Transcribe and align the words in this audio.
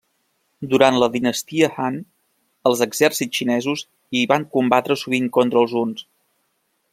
Durant 0.69 0.95
la 1.01 1.09
dinastia 1.15 1.69
Han, 1.83 1.99
els 2.71 2.81
exèrcits 2.85 3.41
xinesos 3.43 3.85
hi 4.21 4.25
van 4.33 4.49
combatre 4.59 4.99
sovint 5.03 5.29
contra 5.39 5.63
els 5.63 5.77
huns. 5.83 6.05